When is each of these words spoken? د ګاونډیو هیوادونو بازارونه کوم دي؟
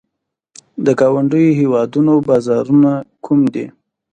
د 0.85 0.87
ګاونډیو 0.99 1.57
هیوادونو 1.59 2.13
بازارونه 2.27 2.91
کوم 3.25 3.39
دي؟ 3.53 3.65